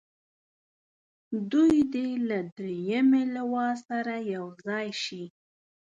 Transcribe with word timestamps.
دوی 1.51 1.75
دې 1.93 2.09
له 2.29 2.39
دریمې 2.57 3.23
لواء 3.35 3.73
سره 3.87 4.13
یو 4.33 4.45
ځای 4.65 4.87
شي. 5.03 5.23